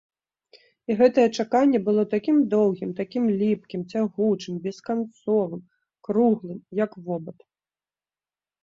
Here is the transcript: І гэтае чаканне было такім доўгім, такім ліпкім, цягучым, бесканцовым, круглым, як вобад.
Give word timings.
І 0.93 0.95
гэтае 1.01 1.25
чаканне 1.43 1.81
было 1.89 2.05
такім 2.13 2.37
доўгім, 2.55 2.95
такім 3.01 3.27
ліпкім, 3.43 3.81
цягучым, 3.93 4.53
бесканцовым, 4.67 5.63
круглым, 6.11 6.59
як 6.83 6.91
вобад. 7.09 7.37